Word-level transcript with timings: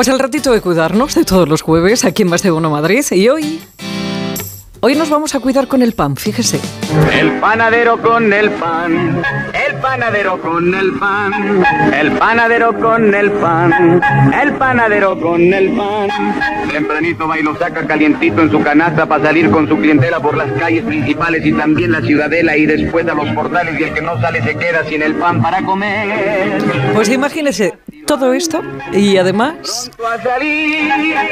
Pues 0.00 0.08
el 0.08 0.18
ratito 0.18 0.50
de 0.52 0.62
cuidarnos 0.62 1.14
de 1.14 1.26
todos 1.26 1.46
los 1.46 1.60
jueves 1.60 2.06
aquí 2.06 2.22
en 2.22 2.30
Más 2.30 2.42
de 2.42 2.50
Uno 2.50 2.70
Madrid. 2.70 3.04
Y 3.10 3.28
hoy 3.28 3.60
Hoy 4.82 4.94
nos 4.94 5.10
vamos 5.10 5.34
a 5.34 5.40
cuidar 5.40 5.68
con 5.68 5.82
el 5.82 5.92
pan, 5.92 6.16
fíjese. 6.16 6.58
El 7.12 7.32
panadero 7.32 8.00
con 8.00 8.32
el 8.32 8.50
pan, 8.52 9.22
el 9.52 9.76
panadero 9.76 10.40
con 10.40 10.74
el 10.74 10.92
pan, 10.92 11.62
el 11.92 12.12
panadero 12.12 12.80
con 12.80 13.14
el 13.14 13.30
pan, 13.32 14.00
el 14.32 14.52
panadero 14.54 15.20
con 15.20 15.42
el 15.52 15.76
pan. 15.76 16.08
Tempranito 16.72 17.28
va 17.28 17.38
y 17.38 17.42
lo 17.42 17.54
saca 17.58 17.86
calientito 17.86 18.40
en 18.40 18.50
su 18.50 18.62
canasta 18.62 19.04
para 19.04 19.24
salir 19.24 19.50
con 19.50 19.68
su 19.68 19.76
clientela 19.76 20.18
por 20.18 20.34
las 20.34 20.50
calles 20.52 20.82
principales 20.82 21.44
y 21.44 21.52
también 21.52 21.92
la 21.92 22.00
ciudadela 22.00 22.56
y 22.56 22.64
después 22.64 23.06
a 23.06 23.12
los 23.12 23.28
portales 23.34 23.78
y 23.78 23.82
el 23.82 23.92
que 23.92 24.00
no 24.00 24.18
sale 24.18 24.42
se 24.42 24.54
queda 24.56 24.82
sin 24.88 25.02
el 25.02 25.14
pan 25.16 25.42
para 25.42 25.62
comer. 25.62 26.62
Pues 26.94 27.10
imagínese 27.10 27.74
todo 28.10 28.34
esto 28.34 28.60
y 28.92 29.18
además 29.18 29.88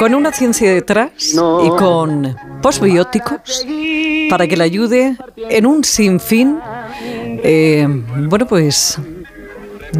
con 0.00 0.12
una 0.12 0.32
ciencia 0.32 0.74
detrás 0.74 1.12
y 1.32 1.68
con 1.68 2.36
postbióticos 2.62 3.64
para 4.28 4.48
que 4.48 4.56
le 4.56 4.64
ayude 4.64 5.16
en 5.36 5.66
un 5.66 5.84
sinfín, 5.84 6.58
eh, 7.44 7.86
bueno, 8.28 8.48
pues 8.48 8.98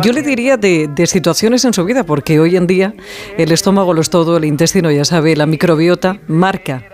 yo 0.03 0.13
le 0.13 0.23
diría 0.23 0.57
de, 0.57 0.89
de, 0.89 1.07
situaciones 1.07 1.65
en 1.65 1.73
su 1.73 1.85
vida, 1.85 2.03
porque 2.03 2.41
hoy 2.41 2.57
en 2.57 2.67
día 2.67 2.93
el 3.39 3.53
estómago 3.53 3.95
lo 3.95 4.01
es 4.01 4.11
todo, 4.11 4.37
el 4.37 4.45
intestino 4.45 4.91
ya 4.91 5.05
sabe, 5.05 5.37
la 5.37 5.47
microbiota 5.47 6.19
marca 6.27 6.94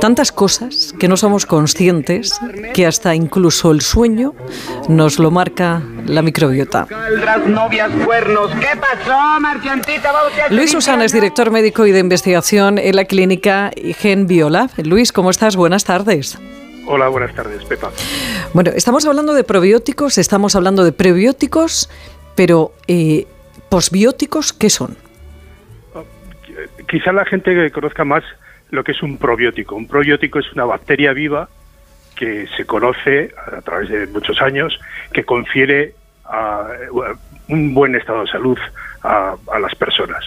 tantas 0.00 0.32
cosas 0.32 0.94
que 0.98 1.08
no 1.08 1.16
somos 1.16 1.46
conscientes 1.46 2.38
que 2.74 2.86
hasta 2.86 3.14
incluso 3.14 3.70
el 3.70 3.80
sueño 3.80 4.34
nos 4.88 5.18
lo 5.18 5.30
marca 5.30 5.82
la 6.06 6.22
microbiota. 6.22 6.86
Luis 10.50 10.70
Susana 10.72 11.04
es 11.04 11.12
director 11.12 11.50
médico 11.50 11.86
y 11.86 11.92
de 11.92 12.00
investigación 12.00 12.78
en 12.78 12.96
la 12.96 13.04
clínica 13.04 13.70
Gen 13.98 14.26
Biola. 14.26 14.70
Luis, 14.84 15.12
¿cómo 15.12 15.30
estás? 15.30 15.56
Buenas 15.56 15.84
tardes. 15.84 16.38
Hola, 16.86 17.08
buenas 17.08 17.34
tardes, 17.34 17.64
Pepa. 17.64 17.90
Bueno, 18.52 18.70
estamos 18.74 19.06
hablando 19.06 19.34
de 19.34 19.44
probióticos, 19.44 20.18
estamos 20.18 20.56
hablando 20.56 20.84
de 20.84 20.92
prebióticos, 20.92 21.88
pero 22.34 22.72
eh, 22.88 23.26
posbióticos, 23.68 24.52
¿qué 24.52 24.68
son? 24.68 24.96
Quizá 26.88 27.12
la 27.12 27.24
gente 27.24 27.70
conozca 27.70 28.04
más 28.04 28.24
lo 28.72 28.82
que 28.82 28.92
es 28.92 29.02
un 29.02 29.18
probiótico. 29.18 29.76
Un 29.76 29.86
probiótico 29.86 30.38
es 30.40 30.50
una 30.52 30.64
bacteria 30.64 31.12
viva 31.12 31.48
que 32.16 32.48
se 32.56 32.64
conoce 32.64 33.32
a 33.36 33.60
través 33.60 33.90
de 33.90 34.06
muchos 34.06 34.40
años, 34.40 34.78
que 35.12 35.24
confiere 35.24 35.94
un 37.48 37.74
buen 37.74 37.94
estado 37.94 38.22
de 38.22 38.30
salud 38.30 38.58
a, 39.02 39.36
las 39.60 39.74
personas. 39.74 40.24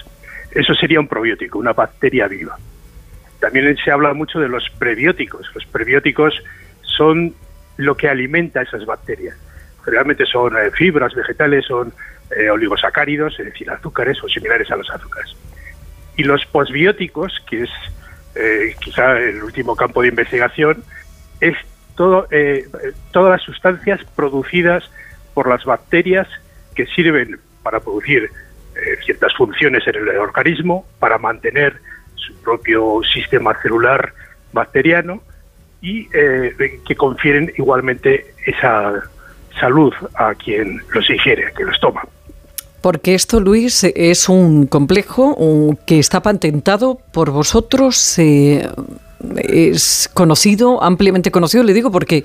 Eso 0.52 0.76
sería 0.76 1.00
un 1.00 1.08
probiótico, 1.08 1.58
una 1.58 1.74
bacteria 1.74 2.28
viva. 2.28 2.56
También 3.40 3.76
se 3.84 3.92
habla 3.92 4.14
mucho 4.14 4.40
de 4.40 4.48
los 4.48 4.70
prebióticos. 4.78 5.50
Los 5.56 5.66
prebióticos 5.66 6.40
son 6.82 7.34
lo 7.78 7.98
que 7.98 8.08
alimenta 8.08 8.60
a 8.60 8.64
esas 8.64 8.86
bacterias. 8.86 9.36
Generalmente 9.84 10.26
son 10.26 10.56
eh, 10.56 10.70
fibras 10.72 11.16
vegetales, 11.16 11.66
son 11.66 11.94
eh, 12.38 12.50
oligosacáridos, 12.52 13.40
es 13.40 13.46
decir, 13.48 13.70
azúcares 13.72 14.24
o 14.24 14.30
similares 14.30 14.70
a 14.70 14.76
los 14.76 14.90
azúcares. 14.92 15.36
Y 16.16 16.24
los 16.24 16.46
posbióticos, 16.46 17.44
que 17.50 17.64
es 17.64 17.70
eh, 18.36 18.76
quizá 18.80 19.18
el 19.18 19.44
último 19.44 19.76
campo 19.76 20.02
de 20.02 20.10
investigación, 20.10 20.84
es 21.40 21.56
todo, 21.96 22.28
eh, 22.32 22.66
todas 23.12 23.32
las 23.32 23.42
sustancias 23.42 24.02
producidas 24.16 24.84
por 25.34 25.48
las 25.48 25.64
bacterias 25.64 26.28
que 26.76 26.86
sirven 26.88 27.40
para 27.64 27.80
producir 27.80 28.24
eh, 28.76 28.98
ciertas 29.06 29.34
funciones 29.36 29.88
en 29.88 29.96
el 29.96 30.18
organismo, 30.18 30.86
para 31.00 31.18
mantener 31.18 31.80
su 32.16 32.36
propio 32.42 33.02
sistema 33.14 33.60
celular 33.62 34.14
bacteriano 34.52 35.22
y 35.82 36.08
que 36.08 36.96
confieren 36.98 37.54
igualmente 37.58 38.34
esa 38.48 39.04
salud 39.60 39.94
a 40.16 40.34
quien 40.34 40.82
los 40.94 41.08
ingiere, 41.10 41.48
a 41.48 41.52
quien 41.52 41.68
los 41.68 41.80
toma. 41.80 42.02
Porque 42.86 43.16
esto, 43.16 43.40
Luis, 43.40 43.84
es 43.84 44.30
un 44.30 44.68
complejo 44.68 45.36
que 45.88 45.98
está 45.98 46.22
patentado 46.22 47.00
por 47.12 47.32
vosotros. 47.32 48.20
Eh, 48.20 48.70
es 49.38 50.08
conocido, 50.14 50.84
ampliamente 50.84 51.32
conocido, 51.32 51.64
le 51.64 51.74
digo 51.74 51.92
porque 51.92 52.24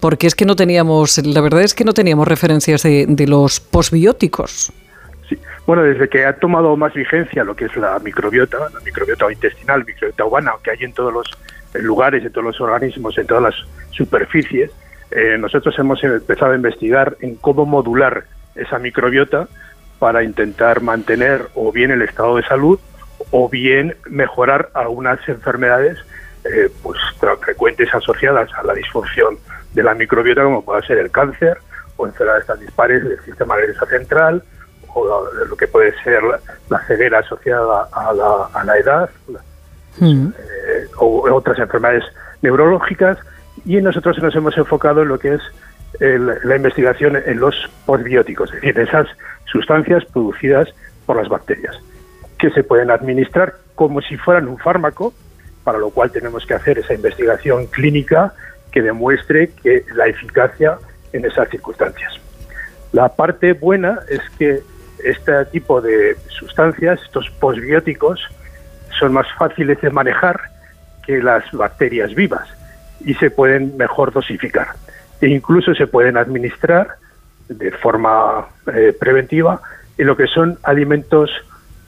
porque 0.00 0.26
es 0.26 0.34
que 0.34 0.44
no 0.44 0.56
teníamos, 0.56 1.24
la 1.24 1.40
verdad 1.40 1.62
es 1.62 1.74
que 1.74 1.84
no 1.84 1.92
teníamos 1.92 2.26
referencias 2.26 2.82
de, 2.82 3.26
los 3.28 3.60
posbióticos. 3.60 4.72
Sí. 5.28 5.38
Bueno, 5.64 5.84
desde 5.84 6.08
que 6.08 6.24
ha 6.24 6.32
tomado 6.32 6.76
más 6.76 6.92
vigencia 6.92 7.44
lo 7.44 7.54
que 7.54 7.66
es 7.66 7.76
la 7.76 7.96
microbiota, 8.00 8.58
la 8.58 8.80
microbiota 8.84 9.30
intestinal, 9.30 9.84
microbiota 9.84 10.24
humana, 10.24 10.54
que 10.64 10.72
hay 10.72 10.78
en 10.80 10.92
todos 10.92 11.14
los 11.14 11.30
lugares, 11.74 12.24
en 12.24 12.32
todos 12.32 12.46
los 12.46 12.60
organismos, 12.60 13.16
en 13.16 13.28
todas 13.28 13.44
las 13.44 13.54
superficies, 13.92 14.72
eh, 15.12 15.36
nosotros 15.38 15.72
hemos 15.78 16.02
empezado 16.02 16.50
a 16.50 16.56
investigar 16.56 17.16
en 17.20 17.36
cómo 17.36 17.64
modular 17.64 18.24
esa 18.56 18.80
microbiota 18.80 19.46
para 20.00 20.24
intentar 20.24 20.80
mantener 20.80 21.48
o 21.54 21.70
bien 21.70 21.92
el 21.92 22.02
estado 22.02 22.36
de 22.36 22.42
salud 22.42 22.80
o 23.30 23.48
bien 23.48 23.94
mejorar 24.08 24.70
algunas 24.74 25.20
enfermedades 25.28 25.98
eh, 26.44 26.70
pues 26.82 26.98
frecuentes 27.38 27.94
asociadas 27.94 28.48
a 28.54 28.62
la 28.64 28.72
disfunción 28.72 29.36
de 29.74 29.82
la 29.82 29.94
microbiota 29.94 30.42
como 30.42 30.64
puede 30.64 30.82
ser 30.86 30.98
el 30.98 31.10
cáncer 31.10 31.58
o 31.98 32.06
enfermedades 32.06 32.46
tan 32.46 32.58
dispares 32.58 33.04
del 33.04 33.20
sistema 33.20 33.56
nervioso 33.56 33.84
central 33.86 34.42
o 34.94 35.24
lo 35.48 35.56
que 35.56 35.68
puede 35.68 35.92
ser 36.02 36.22
la 36.70 36.78
ceguera 36.86 37.18
asociada 37.18 37.86
a 37.92 38.64
la, 38.64 38.78
edad 38.78 39.10
mm. 39.98 40.28
eh, 40.28 40.86
o 40.96 41.30
otras 41.30 41.58
enfermedades 41.58 42.04
neurológicas 42.40 43.18
y 43.66 43.76
nosotros 43.82 44.18
nos 44.22 44.34
hemos 44.34 44.56
enfocado 44.56 45.02
en 45.02 45.08
lo 45.08 45.18
que 45.18 45.34
es 45.34 45.42
la 45.98 46.56
investigación 46.56 47.16
en 47.16 47.40
los 47.40 47.68
postbióticos, 47.84 48.52
es 48.54 48.60
decir, 48.60 48.78
esas 48.78 49.08
sustancias 49.44 50.04
producidas 50.06 50.68
por 51.06 51.16
las 51.16 51.28
bacterias, 51.28 51.76
que 52.38 52.50
se 52.50 52.62
pueden 52.62 52.90
administrar 52.90 53.54
como 53.74 54.00
si 54.00 54.16
fueran 54.16 54.48
un 54.48 54.58
fármaco, 54.58 55.12
para 55.64 55.78
lo 55.78 55.90
cual 55.90 56.10
tenemos 56.10 56.46
que 56.46 56.54
hacer 56.54 56.78
esa 56.78 56.94
investigación 56.94 57.66
clínica 57.66 58.32
que 58.70 58.82
demuestre 58.82 59.50
que 59.62 59.84
la 59.94 60.06
eficacia 60.06 60.78
en 61.12 61.24
esas 61.24 61.48
circunstancias. 61.50 62.12
La 62.92 63.08
parte 63.08 63.52
buena 63.52 64.00
es 64.08 64.20
que 64.38 64.60
este 65.04 65.44
tipo 65.46 65.80
de 65.80 66.16
sustancias, 66.28 67.00
estos 67.02 67.30
postbióticos, 67.30 68.20
son 68.98 69.12
más 69.12 69.26
fáciles 69.38 69.80
de 69.80 69.90
manejar 69.90 70.40
que 71.04 71.22
las 71.22 71.50
bacterias 71.52 72.14
vivas 72.14 72.48
y 73.04 73.14
se 73.14 73.30
pueden 73.30 73.76
mejor 73.76 74.12
dosificar 74.12 74.68
e 75.20 75.28
incluso 75.28 75.74
se 75.74 75.86
pueden 75.86 76.16
administrar 76.16 76.96
de 77.48 77.70
forma 77.72 78.46
eh, 78.72 78.96
preventiva 78.98 79.60
en 79.98 80.06
lo 80.06 80.16
que 80.16 80.26
son 80.26 80.58
alimentos 80.62 81.30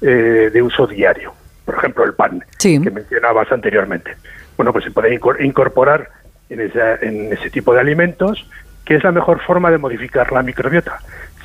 eh, 0.00 0.50
de 0.52 0.62
uso 0.62 0.86
diario. 0.86 1.32
Por 1.64 1.76
ejemplo, 1.76 2.04
el 2.04 2.14
pan, 2.14 2.44
que 2.58 2.78
mencionabas 2.78 3.50
anteriormente. 3.52 4.16
Bueno, 4.56 4.72
pues 4.72 4.84
se 4.84 4.90
puede 4.90 5.14
incorporar 5.14 6.08
en, 6.50 6.60
en 6.60 7.32
ese 7.32 7.50
tipo 7.50 7.72
de 7.72 7.80
alimentos, 7.80 8.46
que 8.84 8.96
es 8.96 9.04
la 9.04 9.12
mejor 9.12 9.40
forma 9.40 9.70
de 9.70 9.78
modificar 9.78 10.32
la 10.32 10.42
microbiota. 10.42 10.98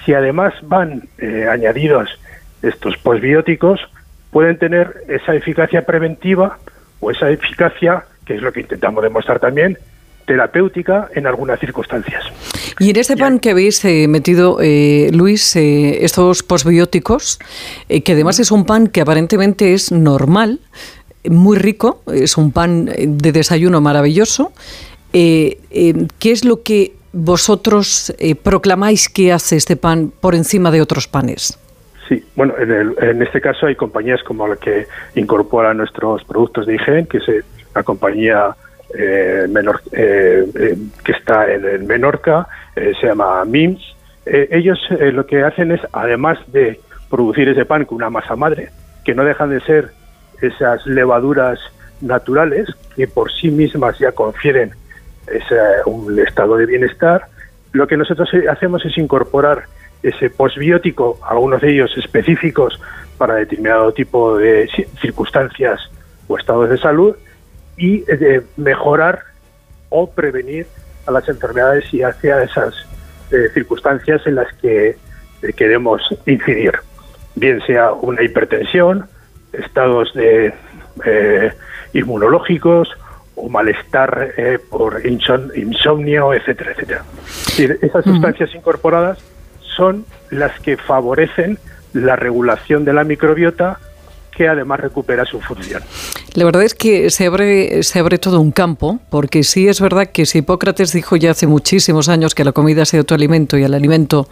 Si 0.03 0.13
además 0.13 0.53
van 0.63 1.03
eh, 1.19 1.47
añadidos 1.49 2.09
estos 2.61 2.97
posbióticos, 2.97 3.79
pueden 4.31 4.57
tener 4.57 5.03
esa 5.07 5.35
eficacia 5.35 5.85
preventiva 5.85 6.57
o 6.99 7.11
esa 7.11 7.29
eficacia, 7.29 8.05
que 8.25 8.35
es 8.35 8.41
lo 8.41 8.51
que 8.51 8.61
intentamos 8.61 9.03
demostrar 9.03 9.39
también, 9.39 9.77
terapéutica 10.27 11.07
en 11.15 11.25
algunas 11.25 11.59
circunstancias. 11.59 12.23
Y 12.79 12.91
en 12.91 12.97
este 12.97 13.17
pan 13.17 13.39
que 13.39 13.51
habéis 13.51 13.83
eh, 13.85 14.07
metido, 14.07 14.59
eh, 14.61 15.09
Luis, 15.11 15.55
eh, 15.55 16.03
estos 16.05 16.43
posbióticos, 16.43 17.39
que 17.87 18.11
además 18.11 18.39
es 18.39 18.51
un 18.51 18.65
pan 18.65 18.87
que 18.87 19.01
aparentemente 19.01 19.73
es 19.73 19.91
normal, 19.91 20.59
muy 21.27 21.57
rico, 21.57 22.03
es 22.13 22.37
un 22.37 22.51
pan 22.51 22.85
de 22.85 23.31
desayuno 23.31 23.81
maravilloso. 23.81 24.51
¿Qué 25.11 25.57
es 26.21 26.45
lo 26.45 26.61
que 26.61 26.93
vosotros 27.13 28.13
proclamáis 28.43 29.09
que 29.09 29.31
hace 29.31 29.55
este 29.55 29.77
pan 29.77 30.11
por 30.21 30.35
encima 30.35 30.69
de 30.69 30.81
otros 30.81 31.07
panes? 31.07 31.57
Sí, 32.07 32.23
bueno, 32.35 32.53
en, 32.59 32.93
en, 33.01 33.21
este 33.21 33.41
caso 33.41 33.65
hay 33.65 33.75
compañías 33.75 34.21
como 34.23 34.47
la 34.47 34.55
que 34.55 34.87
incorpora 35.15 35.73
nuestros 35.73 36.23
productos 36.23 36.67
de 36.67 36.75
higiene, 36.75 37.07
que 37.07 37.17
es 37.17 37.23
la 37.73 37.83
compañía 37.83 38.55
menor, 39.49 39.81
eh, 39.91 40.45
eh, 40.55 40.77
que 41.03 41.11
está 41.11 41.51
en, 41.51 41.87
Menorca, 41.87 42.47
se 42.75 43.07
llama 43.07 43.43
MIMS. 43.45 43.95
ellos 44.25 44.79
lo 45.13 45.25
que 45.25 45.43
hacen 45.43 45.71
es, 45.71 45.81
además 45.91 46.37
de 46.47 46.79
producir 47.09 47.49
ese 47.49 47.65
pan 47.65 47.85
con 47.85 47.97
una 47.97 48.09
masa 48.09 48.35
madre, 48.35 48.69
que 49.03 49.15
no 49.15 49.23
dejan 49.23 49.49
de 49.49 49.61
ser 49.61 49.91
esas 50.41 50.85
levaduras 50.85 51.59
naturales 52.01 52.67
que 52.95 53.07
por 53.07 53.31
sí 53.31 53.49
mismas 53.49 53.97
ya 53.97 54.11
confieren 54.11 54.71
ese, 55.27 55.55
un 55.85 56.19
estado 56.19 56.57
de 56.57 56.65
bienestar, 56.65 57.27
lo 57.71 57.87
que 57.87 57.97
nosotros 57.97 58.29
hacemos 58.49 58.85
es 58.85 58.97
incorporar 58.97 59.63
ese 60.03 60.29
posbiótico, 60.29 61.19
algunos 61.27 61.61
de 61.61 61.71
ellos 61.71 61.91
específicos 61.97 62.79
para 63.17 63.35
determinado 63.35 63.91
tipo 63.91 64.37
de 64.37 64.69
circunstancias 65.01 65.79
o 66.27 66.37
estados 66.37 66.69
de 66.69 66.77
salud 66.77 67.15
y 67.77 68.01
de 68.01 68.43
mejorar 68.57 69.21
o 69.89 70.09
prevenir 70.09 70.67
a 71.05 71.11
las 71.11 71.27
enfermedades 71.29 71.85
y 71.93 72.03
hacia 72.03 72.43
esas 72.43 72.73
eh, 73.31 73.49
circunstancias 73.53 74.21
en 74.25 74.35
las 74.35 74.51
que 74.55 74.89
eh, 75.41 75.53
queremos 75.55 76.01
incidir, 76.25 76.73
bien 77.35 77.61
sea 77.65 77.93
una 77.93 78.23
hipertensión, 78.23 79.07
estados 79.53 80.13
de 80.13 80.53
eh, 81.05 81.53
inmunológicos 81.93 82.89
o 83.35 83.49
malestar 83.49 84.33
por 84.71 85.03
insomnio, 85.05 86.33
etcétera, 86.33 86.71
etcétera. 86.71 87.03
esas 87.83 88.03
sustancias 88.03 88.53
incorporadas 88.55 89.19
son 89.61 90.05
las 90.31 90.59
que 90.59 90.75
favorecen 90.75 91.59
la 91.93 92.15
regulación 92.15 92.83
de 92.83 92.93
la 92.93 93.03
microbiota 93.03 93.79
que 94.37 94.47
además 94.47 94.79
recupera 94.79 95.25
su 95.25 95.41
función. 95.41 95.81
La 96.33 96.45
verdad 96.45 96.61
es 96.61 96.75
que 96.75 97.09
se 97.09 97.25
abre, 97.25 97.81
se 97.81 97.97
abre 97.97 98.19
todo 98.19 98.39
un 98.39 98.51
campo, 98.51 98.99
porque 99.09 99.43
sí 99.43 99.67
es 99.67 99.81
verdad 99.81 100.11
que 100.11 100.27
si 100.27 100.39
Hipócrates 100.39 100.93
dijo 100.93 101.15
ya 101.15 101.31
hace 101.31 101.47
muchísimos 101.47 102.07
años 102.07 102.35
que 102.35 102.43
la 102.43 102.51
comida 102.51 102.85
sea 102.85 103.03
tu 103.03 103.15
alimento 103.15 103.57
y 103.57 103.63
el 103.63 103.73
alimento 103.73 104.29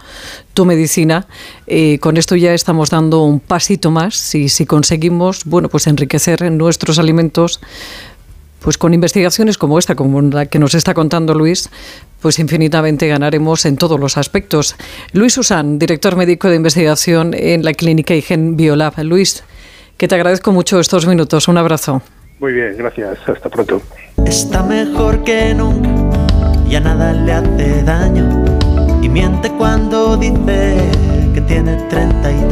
tu 0.54 0.64
medicina, 0.64 1.26
eh, 1.66 1.98
con 1.98 2.16
esto 2.16 2.36
ya 2.36 2.54
estamos 2.54 2.90
dando 2.90 3.24
un 3.24 3.40
pasito 3.40 3.90
más 3.90 4.32
y 4.36 4.48
si 4.48 4.64
conseguimos, 4.64 5.44
bueno, 5.44 5.68
pues 5.68 5.88
enriquecer 5.88 6.50
nuestros 6.52 7.00
alimentos 7.00 7.60
pues 8.60 8.78
con 8.78 8.94
investigaciones 8.94 9.58
como 9.58 9.78
esta, 9.78 9.94
como 9.94 10.20
la 10.22 10.46
que 10.46 10.58
nos 10.58 10.74
está 10.74 10.94
contando 10.94 11.34
Luis, 11.34 11.68
pues 12.20 12.38
infinitamente 12.38 13.06
ganaremos 13.06 13.64
en 13.64 13.76
todos 13.76 14.00
los 14.00 14.16
aspectos. 14.16 14.76
Luis 15.12 15.34
Susan, 15.34 15.78
director 15.78 16.16
médico 16.16 16.48
de 16.48 16.56
investigación 16.56 17.34
en 17.34 17.64
la 17.64 17.74
clínica 17.74 18.14
Igen 18.14 18.56
Biolab. 18.56 18.98
Luis, 19.04 19.44
que 19.96 20.08
te 20.08 20.14
agradezco 20.14 20.52
mucho 20.52 20.78
estos 20.80 21.06
minutos. 21.06 21.48
Un 21.48 21.58
abrazo. 21.58 22.02
Muy 22.38 22.52
bien, 22.52 22.76
gracias. 22.76 23.18
Hasta 23.26 23.48
pronto. 23.48 23.80
Está 24.26 24.62
mejor 24.62 25.24
que 25.24 25.54
nunca, 25.54 25.88
ya 26.68 26.80
nada 26.80 27.12
le 27.12 27.32
hace 27.32 27.82
daño. 27.82 28.44
Y 29.02 29.08
miente 29.08 29.50
cuando 29.52 30.16
dice 30.16 30.76
que 31.32 31.40
tiene 31.42 31.76
treinta 31.88 32.30
y 32.30 32.34
tantos. 32.40 32.46